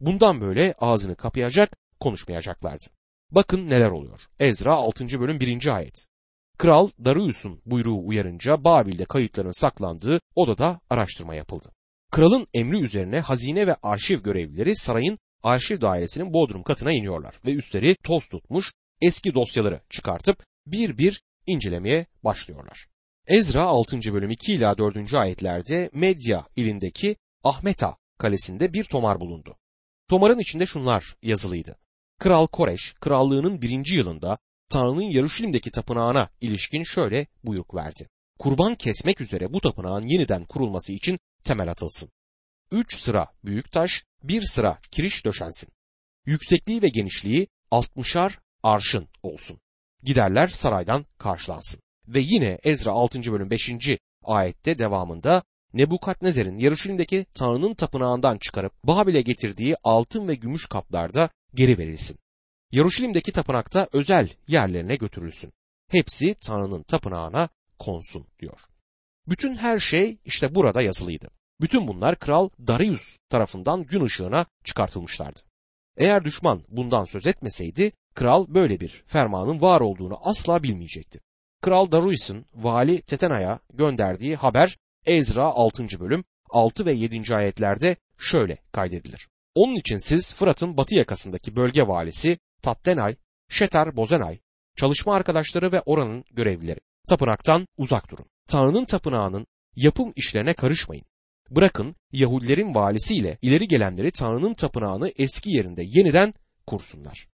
Bundan 0.00 0.40
böyle 0.40 0.74
ağzını 0.78 1.16
kapayacak, 1.16 1.76
konuşmayacaklardı. 2.00 2.84
Bakın 3.30 3.70
neler 3.70 3.90
oluyor. 3.90 4.20
Ezra 4.38 4.74
6. 4.74 5.20
bölüm 5.20 5.40
1. 5.40 5.76
ayet. 5.76 6.06
Kral 6.58 6.88
Darius'un 7.04 7.60
buyruğu 7.66 8.06
uyarınca 8.06 8.64
Babil'de 8.64 9.04
kayıtların 9.04 9.60
saklandığı 9.60 10.20
odada 10.34 10.80
araştırma 10.90 11.34
yapıldı. 11.34 11.72
Kralın 12.10 12.46
emri 12.54 12.80
üzerine 12.80 13.20
hazine 13.20 13.66
ve 13.66 13.76
arşiv 13.82 14.22
görevlileri 14.22 14.76
sarayın 14.76 15.16
arşiv 15.44 15.80
dairesinin 15.80 16.32
bodrum 16.32 16.62
katına 16.62 16.92
iniyorlar 16.92 17.34
ve 17.46 17.52
üstleri 17.52 17.96
toz 18.02 18.28
tutmuş 18.28 18.72
eski 19.00 19.34
dosyaları 19.34 19.80
çıkartıp 19.90 20.44
bir 20.66 20.98
bir 20.98 21.22
incelemeye 21.46 22.06
başlıyorlar. 22.24 22.86
Ezra 23.26 23.62
6. 23.62 24.00
bölüm 24.14 24.30
2 24.30 24.52
ila 24.52 24.78
4. 24.78 25.14
ayetlerde 25.14 25.90
Medya 25.92 26.46
ilindeki 26.56 27.16
Ahmeta 27.44 27.96
kalesinde 28.18 28.72
bir 28.72 28.84
tomar 28.84 29.20
bulundu. 29.20 29.56
Tomarın 30.08 30.38
içinde 30.38 30.66
şunlar 30.66 31.16
yazılıydı. 31.22 31.76
Kral 32.18 32.46
Koreş 32.46 32.94
krallığının 33.00 33.62
birinci 33.62 33.94
yılında 33.94 34.38
Tanrı'nın 34.70 35.02
Yaruşilim'deki 35.02 35.70
tapınağına 35.70 36.28
ilişkin 36.40 36.82
şöyle 36.82 37.26
buyruk 37.44 37.74
verdi. 37.74 38.08
Kurban 38.38 38.74
kesmek 38.74 39.20
üzere 39.20 39.52
bu 39.52 39.60
tapınağın 39.60 40.06
yeniden 40.06 40.44
kurulması 40.44 40.92
için 40.92 41.18
temel 41.44 41.70
atılsın. 41.70 42.10
Üç 42.72 42.94
sıra 42.94 43.26
büyük 43.44 43.72
taş, 43.72 44.04
bir 44.28 44.42
sıra 44.42 44.78
kiriş 44.90 45.24
döşensin. 45.24 45.68
Yüksekliği 46.26 46.82
ve 46.82 46.88
genişliği 46.88 47.46
altmışar 47.70 48.38
arşın 48.62 49.08
olsun. 49.22 49.60
Giderler 50.02 50.48
saraydan 50.48 51.06
karşılansın. 51.18 51.80
Ve 52.08 52.20
yine 52.20 52.58
Ezra 52.62 52.90
6. 52.90 53.32
bölüm 53.32 53.50
5. 53.50 53.70
ayette 54.24 54.78
devamında 54.78 55.42
Nebukadnezer'in 55.72 56.58
Yarışilim'deki 56.58 57.26
Tanrı'nın 57.34 57.74
tapınağından 57.74 58.38
çıkarıp 58.38 58.72
Babil'e 58.84 59.22
getirdiği 59.22 59.76
altın 59.84 60.28
ve 60.28 60.34
gümüş 60.34 60.66
kaplarda 60.66 61.28
geri 61.54 61.78
verilsin. 61.78 62.18
Yaruşilim'deki 62.72 63.32
tapınakta 63.32 63.88
özel 63.92 64.28
yerlerine 64.48 64.96
götürülsün. 64.96 65.52
Hepsi 65.90 66.34
Tanrı'nın 66.34 66.82
tapınağına 66.82 67.48
konsun 67.78 68.26
diyor. 68.38 68.60
Bütün 69.28 69.56
her 69.56 69.78
şey 69.78 70.18
işte 70.24 70.54
burada 70.54 70.82
yazılıydı. 70.82 71.30
Bütün 71.60 71.88
bunlar 71.88 72.18
Kral 72.18 72.48
Darius 72.66 73.18
tarafından 73.30 73.82
gün 73.82 74.04
ışığına 74.04 74.46
çıkartılmışlardı. 74.64 75.40
Eğer 75.96 76.24
düşman 76.24 76.62
bundan 76.68 77.04
söz 77.04 77.26
etmeseydi, 77.26 77.92
kral 78.14 78.46
böyle 78.48 78.80
bir 78.80 79.04
fermanın 79.06 79.60
var 79.60 79.80
olduğunu 79.80 80.18
asla 80.22 80.62
bilmeyecekti. 80.62 81.20
Kral 81.60 81.90
Darius'un 81.90 82.46
vali 82.54 83.02
Tetena'ya 83.02 83.58
gönderdiği 83.72 84.36
haber 84.36 84.78
Ezra 85.06 85.44
6. 85.44 86.00
bölüm 86.00 86.24
6 86.50 86.86
ve 86.86 86.92
7. 86.92 87.34
ayetlerde 87.34 87.96
şöyle 88.18 88.56
kaydedilir. 88.72 89.28
Onun 89.54 89.74
için 89.74 89.98
siz 89.98 90.34
Fırat'ın 90.34 90.76
batı 90.76 90.94
yakasındaki 90.94 91.56
bölge 91.56 91.88
valisi 91.88 92.38
Tattenay, 92.62 93.16
Şeter 93.48 93.96
Bozenay, 93.96 94.38
çalışma 94.76 95.14
arkadaşları 95.14 95.72
ve 95.72 95.80
oranın 95.80 96.24
görevlileri. 96.30 96.80
Tapınaktan 97.08 97.66
uzak 97.76 98.10
durun. 98.10 98.26
Tanrı'nın 98.48 98.84
tapınağının 98.84 99.46
yapım 99.76 100.12
işlerine 100.16 100.54
karışmayın. 100.54 101.04
Bırakın 101.50 101.96
Yahudilerin 102.12 102.74
valisiyle 102.74 103.38
ileri 103.42 103.68
gelenleri 103.68 104.10
Tanrı'nın 104.10 104.54
tapınağını 104.54 105.12
eski 105.16 105.50
yerinde 105.50 105.82
yeniden 105.84 106.34
kursunlar. 106.66 107.28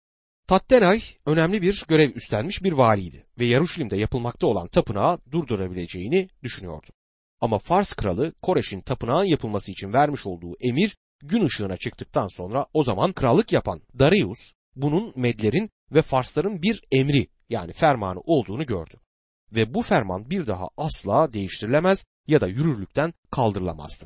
Tattenay 0.47 1.01
önemli 1.25 1.61
bir 1.61 1.85
görev 1.87 2.11
üstlenmiş 2.15 2.63
bir 2.63 2.71
valiydi 2.71 3.25
ve 3.39 3.45
Yaruşilim'de 3.45 3.97
yapılmakta 3.97 4.47
olan 4.47 4.67
tapınağı 4.67 5.19
durdurabileceğini 5.31 6.29
düşünüyordu. 6.43 6.87
Ama 7.41 7.59
Fars 7.59 7.93
kralı 7.93 8.33
Koreş'in 8.41 8.81
tapınağın 8.81 9.25
yapılması 9.25 9.71
için 9.71 9.93
vermiş 9.93 10.25
olduğu 10.25 10.55
emir 10.61 10.97
gün 11.23 11.45
ışığına 11.45 11.77
çıktıktan 11.77 12.27
sonra 12.27 12.65
o 12.73 12.83
zaman 12.83 13.13
krallık 13.13 13.51
yapan 13.51 13.81
Darius 13.99 14.51
bunun 14.75 15.13
Medlerin 15.15 15.69
ve 15.91 16.01
Farsların 16.01 16.61
bir 16.61 16.83
emri 16.91 17.27
yani 17.49 17.73
fermanı 17.73 18.19
olduğunu 18.19 18.65
gördü. 18.65 18.95
Ve 19.55 19.73
bu 19.73 19.81
ferman 19.81 20.29
bir 20.29 20.47
daha 20.47 20.67
asla 20.77 21.31
değiştirilemez 21.31 22.05
ya 22.27 22.41
da 22.41 22.47
yürürlükten 22.47 23.13
kaldırılamazdı. 23.31 24.05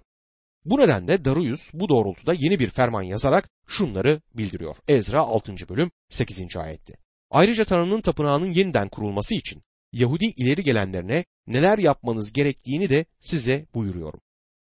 Bu 0.66 0.80
nedenle 0.80 1.26
Darius 1.26 1.74
bu 1.74 1.90
doğrultuda 1.90 2.34
yeni 2.34 2.60
bir 2.60 2.70
ferman 2.70 3.02
yazarak 3.02 3.50
şunları 3.68 4.22
bildiriyor. 4.34 4.76
Ezra 4.88 5.22
6. 5.22 5.56
bölüm 5.70 5.92
8. 6.10 6.58
ayette. 6.58 6.94
Ayrıca 7.32 7.66
Tanrı'nın 7.66 8.02
tapınağının 8.02 8.54
yeniden 8.54 8.90
kurulması 8.90 9.36
için 9.36 9.64
Yahudi 9.94 10.26
ileri 10.26 10.64
gelenlerine 10.64 11.26
neler 11.48 11.78
yapmanız 11.78 12.34
gerektiğini 12.34 12.90
de 12.90 13.06
size 13.20 13.66
buyuruyorum. 13.74 14.22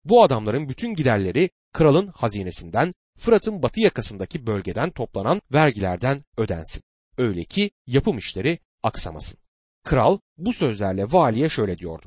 Bu 0.05 0.23
adamların 0.23 0.69
bütün 0.69 0.95
giderleri 0.95 1.49
kralın 1.73 2.07
hazinesinden, 2.07 2.93
Fırat'ın 3.17 3.63
batı 3.63 3.79
yakasındaki 3.79 4.45
bölgeden 4.45 4.91
toplanan 4.91 5.41
vergilerden 5.53 6.21
ödensin. 6.37 6.83
Öyle 7.17 7.43
ki 7.43 7.71
yapım 7.87 8.17
işleri 8.17 8.59
aksamasın. 8.83 9.40
Kral 9.83 10.17
bu 10.37 10.53
sözlerle 10.53 11.05
valiye 11.05 11.49
şöyle 11.49 11.77
diyordu. 11.77 12.05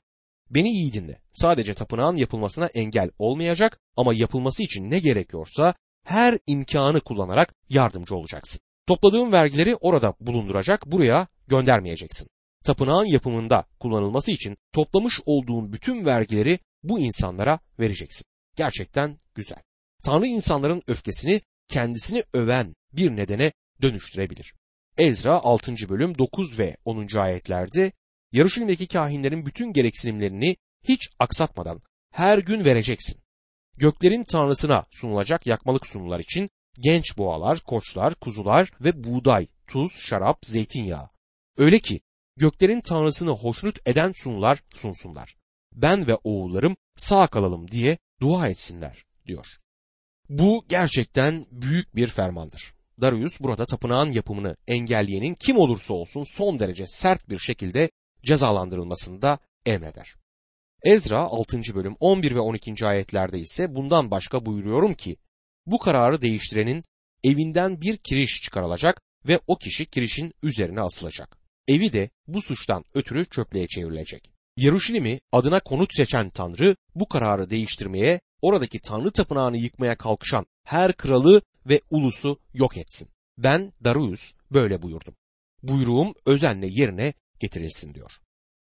Beni 0.51 0.71
iyi 0.71 0.93
dinle. 0.93 1.21
Sadece 1.33 1.75
tapınağın 1.75 2.17
yapılmasına 2.17 2.67
engel 2.67 3.11
olmayacak 3.19 3.81
ama 3.97 4.15
yapılması 4.15 4.63
için 4.63 4.91
ne 4.91 4.99
gerekiyorsa 4.99 5.75
her 6.05 6.39
imkanı 6.47 7.01
kullanarak 7.01 7.55
yardımcı 7.69 8.15
olacaksın. 8.15 8.61
Topladığın 8.87 9.33
vergileri 9.33 9.77
orada 9.77 10.15
bulunduracak, 10.21 10.87
buraya 10.87 11.27
göndermeyeceksin. 11.49 12.29
Tapınağın 12.65 13.05
yapımında 13.05 13.65
kullanılması 13.81 14.31
için 14.31 14.57
toplamış 14.73 15.21
olduğun 15.27 15.73
bütün 15.73 16.07
vergileri 16.07 16.59
bu 16.83 17.01
insanlara 17.01 17.59
vereceksin. 17.79 18.25
Gerçekten 18.57 19.19
güzel. 19.35 19.59
Tanrı 20.05 20.27
insanların 20.27 20.83
öfkesini 20.87 21.41
kendisini 21.69 22.25
öven 22.33 22.75
bir 22.93 23.11
nedene 23.11 23.53
dönüştürebilir. 23.83 24.55
Ezra 24.99 25.43
6. 25.43 25.89
bölüm 25.89 26.19
9 26.19 26.59
ve 26.59 26.77
10. 26.85 27.17
ayetlerde 27.17 27.93
Yarışilim'deki 28.33 28.87
kahinlerin 28.87 29.47
bütün 29.47 29.73
gereksinimlerini 29.73 30.57
hiç 30.85 31.09
aksatmadan 31.19 31.83
her 32.11 32.39
gün 32.39 32.65
vereceksin. 32.65 33.21
Göklerin 33.77 34.25
tanrısına 34.25 34.87
sunulacak 34.91 35.47
yakmalık 35.47 35.87
sunular 35.87 36.21
için 36.21 36.49
genç 36.79 37.19
boğalar, 37.19 37.61
koçlar, 37.61 38.15
kuzular 38.15 38.71
ve 38.81 39.05
buğday, 39.05 39.47
tuz, 39.67 39.93
şarap, 39.93 40.39
zeytinyağı. 40.45 41.09
Öyle 41.57 41.79
ki 41.79 42.01
göklerin 42.37 42.81
tanrısını 42.81 43.31
hoşnut 43.31 43.89
eden 43.89 44.13
sunular 44.17 44.63
sunsunlar. 44.75 45.37
Ben 45.73 46.07
ve 46.07 46.15
oğullarım 46.15 46.77
sağ 46.97 47.27
kalalım 47.27 47.71
diye 47.71 47.99
dua 48.21 48.49
etsinler 48.49 49.05
diyor. 49.27 49.47
Bu 50.29 50.65
gerçekten 50.69 51.47
büyük 51.51 51.97
bir 51.97 52.09
fermandır. 52.09 52.75
Darius 53.01 53.41
burada 53.41 53.67
tapınağın 53.67 54.13
yapımını 54.13 54.57
engelleyenin 54.69 55.35
kim 55.35 55.57
olursa 55.57 55.95
olsun 55.95 56.25
son 56.25 56.59
derece 56.59 56.87
sert 56.87 57.29
bir 57.29 57.39
şekilde 57.39 57.91
cezalandırılmasını 58.25 59.23
da 59.23 59.39
emreder. 59.67 60.15
Ezra 60.83 61.21
6. 61.21 61.61
bölüm 61.75 61.97
11 62.01 62.35
ve 62.35 62.41
12. 62.41 62.87
ayetlerde 62.87 63.39
ise 63.39 63.75
bundan 63.75 64.11
başka 64.11 64.47
buyuruyorum 64.47 64.95
ki 64.95 65.17
bu 65.67 65.79
kararı 65.79 66.21
değiştirenin 66.21 66.85
evinden 67.25 67.81
bir 67.81 67.97
kiriş 67.97 68.43
çıkarılacak 68.43 69.03
ve 69.29 69.41
o 69.47 69.57
kişi 69.57 69.87
kirişin 69.87 70.35
üzerine 70.43 70.81
asılacak. 70.81 71.39
Evi 71.69 71.93
de 71.93 72.11
bu 72.27 72.43
suçtan 72.43 72.85
ötürü 72.95 73.27
çöplüğe 73.27 73.67
çevrilecek. 73.67 74.31
Yeruşalim'i 74.57 75.21
adına 75.33 75.61
konut 75.61 75.95
seçen 75.95 76.31
Tanrı 76.31 76.77
bu 76.95 77.09
kararı 77.09 77.51
değiştirmeye, 77.51 78.21
oradaki 78.43 78.81
Tanrı 78.81 79.11
tapınağını 79.11 79.57
yıkmaya 79.57 79.97
kalkışan 79.97 80.47
her 80.65 80.93
kralı 80.93 81.43
ve 81.67 81.81
ulusu 81.91 82.39
yok 82.55 82.77
etsin. 82.77 83.09
Ben 83.39 83.73
Darius 83.85 84.35
böyle 84.53 84.83
buyurdum. 84.83 85.15
Buyruğum 85.63 86.15
özenle 86.27 86.67
yerine 86.67 87.15
getirilsin 87.41 87.95
diyor. 87.95 88.13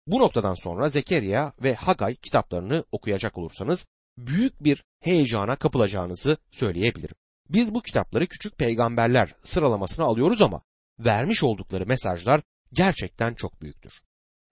Bu 0.06 0.18
noktadan 0.18 0.54
sonra 0.54 0.88
Zekeriya 0.88 1.52
ve 1.62 1.74
Hagay 1.74 2.14
kitaplarını 2.14 2.84
okuyacak 2.92 3.38
olursanız 3.38 3.88
büyük 4.18 4.64
bir 4.64 4.84
heyecana 5.00 5.56
kapılacağınızı 5.56 6.36
söyleyebilirim. 6.50 7.16
Biz 7.48 7.74
bu 7.74 7.82
kitapları 7.82 8.26
küçük 8.26 8.58
peygamberler 8.58 9.34
sıralamasına 9.44 10.06
alıyoruz 10.06 10.42
ama 10.42 10.62
vermiş 10.98 11.42
oldukları 11.42 11.86
mesajlar 11.86 12.42
gerçekten 12.72 13.34
çok 13.34 13.62
büyüktür. 13.62 13.92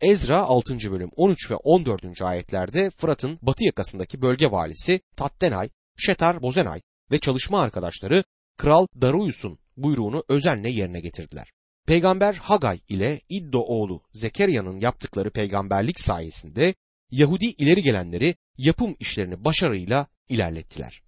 Ezra 0.01 0.43
6. 0.43 0.79
bölüm 0.91 1.11
13 1.17 1.51
ve 1.51 1.55
14. 1.55 2.23
ayetlerde 2.23 2.91
Fırat'ın 2.91 3.39
batı 3.43 3.65
yakasındaki 3.65 4.23
bölge 4.23 4.51
valisi 4.51 5.01
Tattenay, 5.17 5.71
Şetar 5.97 6.43
Bozenay 6.43 6.81
ve 7.11 7.19
çalışma 7.19 7.61
arkadaşları 7.61 8.25
Kral 8.57 8.87
Darius'un 9.01 9.59
buyruğunu 9.77 10.25
özenle 10.29 10.71
yerine 10.71 11.01
getirdiler. 11.01 11.53
Peygamber 11.87 12.35
Hagay 12.35 12.81
ile 12.89 13.21
İddo 13.29 13.61
oğlu 13.61 14.03
Zekeriya'nın 14.13 14.77
yaptıkları 14.77 15.31
peygamberlik 15.31 16.01
sayesinde 16.01 16.75
Yahudi 17.11 17.47
ileri 17.47 17.83
gelenleri 17.83 18.35
yapım 18.59 18.97
işlerini 19.01 19.45
başarıyla 19.45 20.07
ilerlettiler. 20.29 21.03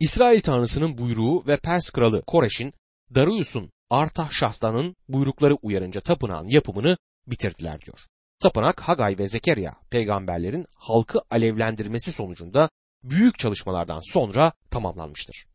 İsrail 0.00 0.40
Tanrısı'nın 0.40 0.98
buyruğu 0.98 1.46
ve 1.46 1.56
Pers 1.56 1.90
kralı 1.90 2.22
Koreş'in 2.22 2.72
Darius'un 3.14 3.70
Artahşas'tanın 3.90 4.96
buyrukları 5.08 5.54
uyarınca 5.54 6.00
tapınağın 6.00 6.48
yapımını 6.48 6.96
bitirdiler 7.26 7.80
diyor. 7.80 7.98
Tapınak 8.40 8.80
Hagay 8.80 9.18
ve 9.18 9.28
Zekeriya 9.28 9.76
peygamberlerin 9.90 10.66
halkı 10.76 11.20
alevlendirmesi 11.30 12.12
sonucunda 12.12 12.70
büyük 13.10 13.38
çalışmalardan 13.38 14.00
sonra 14.12 14.52
tamamlanmıştır. 14.70 15.46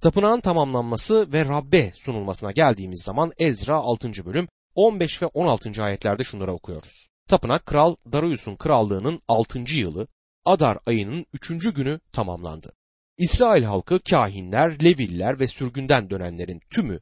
Tapınağın 0.00 0.40
tamamlanması 0.40 1.32
ve 1.32 1.44
Rabbe 1.44 1.92
sunulmasına 1.94 2.52
geldiğimiz 2.52 3.02
zaman 3.02 3.32
Ezra 3.38 3.76
6. 3.76 4.26
bölüm 4.26 4.48
15 4.74 5.22
ve 5.22 5.26
16. 5.26 5.82
ayetlerde 5.82 6.24
şunları 6.24 6.52
okuyoruz. 6.52 7.08
Tapınak 7.28 7.66
Kral 7.66 7.96
Darius'un 8.12 8.56
krallığının 8.56 9.20
6. 9.28 9.58
yılı 9.58 10.06
Adar 10.44 10.78
ayının 10.86 11.26
3. 11.32 11.74
günü 11.74 12.00
tamamlandı. 12.12 12.72
İsrail 13.18 13.62
halkı 13.62 14.00
kahinler, 14.00 14.84
leviller 14.84 15.40
ve 15.40 15.48
sürgünden 15.48 16.10
dönenlerin 16.10 16.60
tümü 16.70 17.00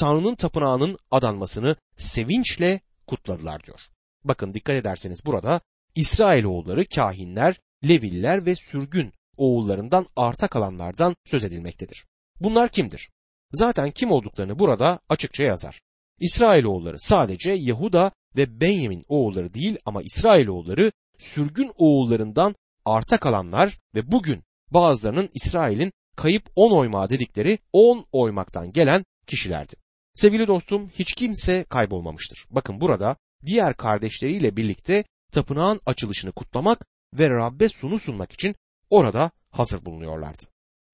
Tanrı'nın 0.00 0.34
tapınağının 0.34 0.98
adanmasını 1.10 1.76
sevinçle 1.96 2.80
kutladılar 3.06 3.64
diyor. 3.64 3.80
Bakın 4.24 4.52
dikkat 4.52 4.76
ederseniz 4.76 5.26
burada 5.26 5.60
İsrailoğulları 5.94 6.84
kahinler, 6.84 7.60
leviller 7.88 8.46
ve 8.46 8.54
sürgün 8.54 9.12
oğullarından 9.42 10.06
arta 10.16 10.48
kalanlardan 10.48 11.16
söz 11.24 11.44
edilmektedir. 11.44 12.06
Bunlar 12.40 12.68
kimdir? 12.68 13.10
Zaten 13.52 13.90
kim 13.90 14.10
olduklarını 14.10 14.58
burada 14.58 15.00
açıkça 15.08 15.42
yazar. 15.42 15.80
İsrailoğulları 16.20 17.00
sadece 17.00 17.52
Yahuda 17.52 18.12
ve 18.36 18.60
Benyamin 18.60 19.04
oğulları 19.08 19.54
değil 19.54 19.78
ama 19.84 20.02
İsrailoğulları 20.02 20.92
sürgün 21.18 21.72
oğullarından 21.76 22.54
arta 22.84 23.18
kalanlar 23.18 23.78
ve 23.94 24.12
bugün 24.12 24.42
bazılarının 24.70 25.28
İsrail'in 25.34 25.92
kayıp 26.16 26.50
on 26.56 26.78
oymağı 26.78 27.08
dedikleri 27.08 27.58
on 27.72 28.06
oymaktan 28.12 28.72
gelen 28.72 29.04
kişilerdi. 29.26 29.74
Sevgili 30.14 30.46
dostum 30.46 30.88
hiç 30.88 31.14
kimse 31.14 31.64
kaybolmamıştır. 31.64 32.46
Bakın 32.50 32.80
burada 32.80 33.16
diğer 33.46 33.76
kardeşleriyle 33.76 34.56
birlikte 34.56 35.04
tapınağın 35.32 35.80
açılışını 35.86 36.32
kutlamak 36.32 36.86
ve 37.14 37.30
Rabbe 37.30 37.68
sunu 37.68 37.98
sunmak 37.98 38.32
için 38.32 38.54
orada 38.92 39.30
hazır 39.50 39.84
bulunuyorlardı. 39.84 40.42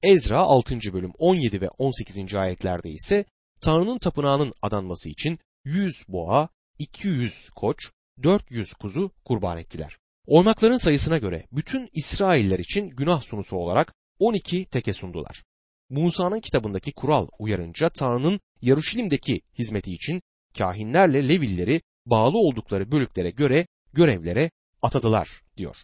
Ezra 0.03 0.39
6. 0.39 0.93
bölüm 0.93 1.13
17 1.19 1.61
ve 1.61 1.69
18. 1.69 2.35
ayetlerde 2.35 2.91
ise 2.91 3.25
Tanrı'nın 3.61 3.99
tapınağının 3.99 4.53
adanması 4.63 5.09
için 5.09 5.39
100 5.65 6.05
boğa, 6.09 6.49
200 6.79 7.51
koç, 7.51 7.91
400 8.23 8.73
kuzu 8.75 9.11
kurban 9.25 9.59
ettiler. 9.59 9.99
Oymakların 10.27 10.77
sayısına 10.77 11.19
göre 11.19 11.47
bütün 11.53 11.89
İsrailler 11.95 12.59
için 12.59 12.89
günah 12.89 13.23
sunusu 13.23 13.57
olarak 13.57 13.95
12 14.19 14.65
teke 14.65 14.93
sundular. 14.93 15.43
Musa'nın 15.91 16.41
kitabındaki 16.41 16.93
kural 16.93 17.29
uyarınca 17.39 17.89
Tanrı'nın 17.89 18.41
Yaruşilim'deki 18.63 19.41
hizmeti 19.59 19.93
için 19.95 20.23
kahinlerle 20.59 21.29
Levilleri 21.29 21.83
bağlı 22.07 22.39
oldukları 22.39 22.93
bölüklere 22.93 23.31
göre 23.31 23.67
görevlere 23.93 24.51
atadılar 24.83 25.43
diyor. 25.57 25.77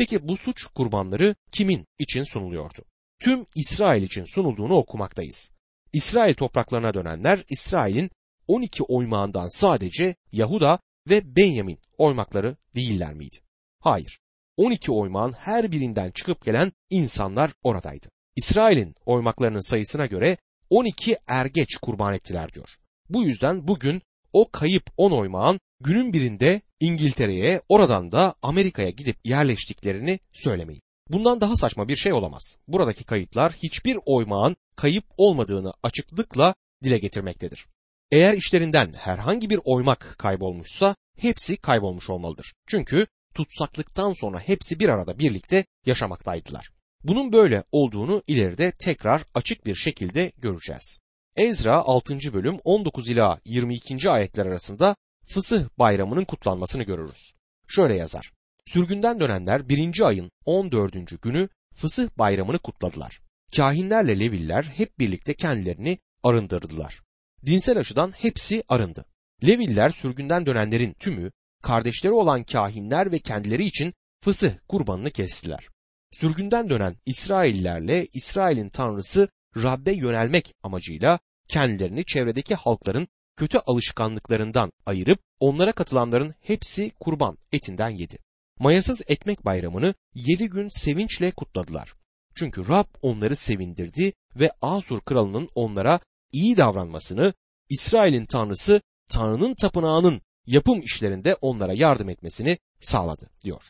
Peki 0.00 0.28
bu 0.28 0.36
suç 0.36 0.66
kurbanları 0.66 1.34
kimin 1.52 1.86
için 1.98 2.24
sunuluyordu? 2.24 2.84
Tüm 3.22 3.46
İsrail 3.56 4.02
için 4.02 4.24
sunulduğunu 4.24 4.74
okumaktayız. 4.74 5.52
İsrail 5.92 6.34
topraklarına 6.34 6.94
dönenler 6.94 7.44
İsrail'in 7.48 8.10
12 8.46 8.82
oymağından 8.82 9.48
sadece 9.48 10.14
Yahuda 10.32 10.78
ve 11.08 11.36
Benyamin 11.36 11.78
oymakları 11.98 12.56
değiller 12.74 13.14
miydi? 13.14 13.36
Hayır. 13.80 14.20
12 14.56 14.92
oymağın 14.92 15.32
her 15.32 15.72
birinden 15.72 16.10
çıkıp 16.10 16.44
gelen 16.44 16.72
insanlar 16.90 17.52
oradaydı. 17.62 18.06
İsrail'in 18.36 18.94
oymaklarının 19.06 19.70
sayısına 19.70 20.06
göre 20.06 20.36
12 20.70 21.16
ergeç 21.26 21.76
kurban 21.76 22.14
ettiler 22.14 22.52
diyor. 22.52 22.68
Bu 23.08 23.22
yüzden 23.22 23.68
bugün 23.68 24.02
o 24.32 24.50
kayıp 24.50 24.90
10 24.96 25.10
oymağın 25.10 25.60
günün 25.80 26.12
birinde 26.12 26.62
İngiltere'ye 26.80 27.60
oradan 27.68 28.12
da 28.12 28.34
Amerika'ya 28.42 28.90
gidip 28.90 29.16
yerleştiklerini 29.24 30.20
söylemeyin. 30.32 30.82
Bundan 31.08 31.40
daha 31.40 31.56
saçma 31.56 31.88
bir 31.88 31.96
şey 31.96 32.12
olamaz. 32.12 32.58
Buradaki 32.68 33.04
kayıtlar 33.04 33.52
hiçbir 33.52 33.98
oymağın 34.06 34.56
kayıp 34.76 35.04
olmadığını 35.16 35.72
açıklıkla 35.82 36.54
dile 36.82 36.98
getirmektedir. 36.98 37.66
Eğer 38.10 38.34
işlerinden 38.34 38.92
herhangi 38.92 39.50
bir 39.50 39.60
oymak 39.64 40.14
kaybolmuşsa 40.18 40.96
hepsi 41.18 41.56
kaybolmuş 41.56 42.10
olmalıdır. 42.10 42.54
Çünkü 42.66 43.06
tutsaklıktan 43.34 44.12
sonra 44.12 44.38
hepsi 44.38 44.80
bir 44.80 44.88
arada 44.88 45.18
birlikte 45.18 45.64
yaşamaktaydılar. 45.86 46.70
Bunun 47.04 47.32
böyle 47.32 47.64
olduğunu 47.72 48.22
ileride 48.26 48.72
tekrar 48.80 49.22
açık 49.34 49.66
bir 49.66 49.74
şekilde 49.74 50.32
göreceğiz. 50.38 51.00
Ezra 51.36 51.76
6. 51.76 52.18
bölüm 52.32 52.58
19 52.64 53.08
ila 53.08 53.38
22. 53.44 54.10
ayetler 54.10 54.46
arasında 54.46 54.96
Fısıh 55.26 55.68
bayramının 55.78 56.24
kutlanmasını 56.24 56.82
görürüz. 56.82 57.34
Şöyle 57.68 57.94
yazar. 57.94 58.32
Sürgünden 58.66 59.20
dönenler 59.20 59.68
birinci 59.68 60.04
ayın 60.04 60.30
14. 60.44 61.22
günü 61.22 61.48
Fısıh 61.74 62.08
bayramını 62.18 62.58
kutladılar. 62.58 63.20
Kahinlerle 63.56 64.20
Leviller 64.20 64.62
hep 64.62 64.98
birlikte 64.98 65.34
kendilerini 65.34 65.98
arındırdılar. 66.22 67.00
Dinsel 67.46 67.78
açıdan 67.78 68.12
hepsi 68.12 68.62
arındı. 68.68 69.04
Leviller 69.44 69.90
sürgünden 69.90 70.46
dönenlerin 70.46 70.92
tümü 70.92 71.32
kardeşleri 71.62 72.12
olan 72.12 72.44
kahinler 72.44 73.12
ve 73.12 73.18
kendileri 73.18 73.64
için 73.64 73.94
fısıh 74.20 74.52
kurbanını 74.68 75.10
kestiler. 75.10 75.68
Sürgünden 76.12 76.70
dönen 76.70 76.96
İsraillerle 77.06 78.06
İsrail'in 78.12 78.68
tanrısı 78.68 79.28
Rab'be 79.56 79.92
yönelmek 79.92 80.54
amacıyla 80.62 81.18
kendilerini 81.48 82.04
çevredeki 82.04 82.54
halkların 82.54 83.08
kötü 83.36 83.58
alışkanlıklarından 83.58 84.72
ayırıp 84.86 85.18
onlara 85.40 85.72
katılanların 85.72 86.34
hepsi 86.40 86.90
kurban 87.00 87.38
etinden 87.52 87.90
yedi. 87.90 88.18
mayasız 88.58 89.02
ekmek 89.08 89.44
bayramını 89.44 89.94
yedi 90.14 90.48
gün 90.48 90.68
sevinçle 90.70 91.30
kutladılar. 91.30 91.94
Çünkü 92.34 92.68
Rab 92.68 92.86
onları 93.02 93.36
sevindirdi 93.36 94.12
ve 94.36 94.50
Azur 94.62 95.00
kralının 95.00 95.48
onlara 95.54 96.00
iyi 96.32 96.56
davranmasını, 96.56 97.34
İsrail'in 97.68 98.26
tanrısı 98.26 98.80
Tanrı'nın 99.08 99.54
tapınağının 99.54 100.20
yapım 100.46 100.80
işlerinde 100.80 101.34
onlara 101.34 101.72
yardım 101.72 102.08
etmesini 102.08 102.58
sağladı 102.80 103.30
diyor. 103.44 103.62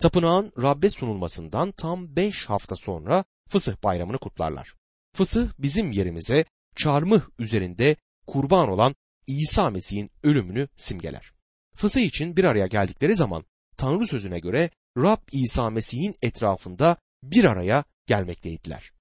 Tapınağın 0.00 0.52
Rab'be 0.62 0.90
sunulmasından 0.90 1.72
tam 1.72 2.16
beş 2.16 2.44
hafta 2.44 2.76
sonra 2.76 3.24
Fısıh 3.48 3.82
bayramını 3.84 4.18
kutlarlar. 4.18 4.74
Fısıh 5.14 5.48
bizim 5.58 5.92
yerimize 5.92 6.44
çarmıh 6.76 7.20
üzerinde 7.38 7.96
kurban 8.26 8.68
olan 8.68 8.94
İsa 9.26 9.70
Mesih'in 9.70 10.10
ölümünü 10.22 10.68
simgeler. 10.76 11.32
Fısıh 11.76 12.00
için 12.00 12.36
bir 12.36 12.44
araya 12.44 12.66
geldikleri 12.66 13.16
zaman 13.16 13.44
Tanrı 13.76 14.06
sözüne 14.06 14.38
göre 14.38 14.70
Rab 14.98 15.20
İsa 15.32 15.70
Mesih'in 15.70 16.14
etrafında 16.22 16.96
bir 17.22 17.44
araya 17.44 17.84
gelmekteydiler. 18.06 18.92